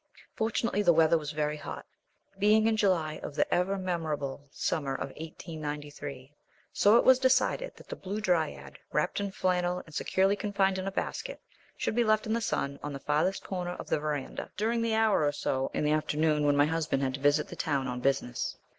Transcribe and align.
Fortunately 0.35 0.81
the 0.81 0.93
weather 0.93 1.15
was 1.19 1.31
very 1.31 1.57
hot 1.57 1.85
(being 2.39 2.65
in 2.65 2.75
July 2.75 3.19
of 3.21 3.35
the 3.35 3.45
ever 3.53 3.77
memorable 3.77 4.49
summer 4.51 4.95
of 4.95 5.09
1893), 5.09 6.33
so 6.73 6.97
it 6.97 7.03
was 7.03 7.19
decided 7.19 7.75
that 7.75 7.87
the 7.87 7.95
Blue 7.95 8.19
Dryad, 8.19 8.79
wrapped 8.91 9.19
in 9.19 9.31
flannel 9.31 9.83
and 9.85 9.93
securely 9.93 10.35
confined 10.35 10.79
in 10.79 10.87
a 10.87 10.91
basket, 10.91 11.39
should 11.77 11.93
be 11.93 12.03
left 12.03 12.25
in 12.25 12.33
the 12.33 12.41
sun, 12.41 12.79
on 12.81 12.93
the 12.93 12.99
farthest 12.99 13.43
corner 13.43 13.73
of 13.75 13.89
the 13.89 13.99
verandah, 13.99 14.49
during 14.57 14.81
the 14.81 14.95
hour 14.95 15.23
or 15.23 15.31
so 15.31 15.69
in 15.71 15.83
the 15.83 15.91
afternoon 15.91 16.47
when 16.47 16.57
my 16.57 16.65
husband 16.65 17.03
had 17.03 17.13
to 17.13 17.19
visit 17.19 17.47
the 17.49 17.55
town 17.55 17.87
on 17.87 17.99
business. 17.99 18.57